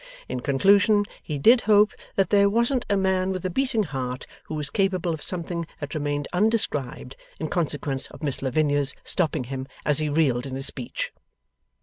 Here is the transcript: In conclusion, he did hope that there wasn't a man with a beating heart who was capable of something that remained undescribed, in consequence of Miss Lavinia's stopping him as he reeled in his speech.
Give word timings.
In 0.27 0.39
conclusion, 0.39 1.05
he 1.21 1.37
did 1.37 1.61
hope 1.69 1.93
that 2.15 2.31
there 2.31 2.49
wasn't 2.49 2.87
a 2.89 2.97
man 2.97 3.31
with 3.31 3.45
a 3.45 3.51
beating 3.51 3.83
heart 3.83 4.25
who 4.45 4.55
was 4.55 4.71
capable 4.71 5.13
of 5.13 5.21
something 5.21 5.67
that 5.79 5.93
remained 5.93 6.27
undescribed, 6.33 7.15
in 7.39 7.49
consequence 7.49 8.07
of 8.07 8.23
Miss 8.23 8.41
Lavinia's 8.41 8.95
stopping 9.03 9.43
him 9.43 9.67
as 9.85 9.99
he 9.99 10.09
reeled 10.09 10.47
in 10.47 10.55
his 10.55 10.65
speech. 10.65 11.13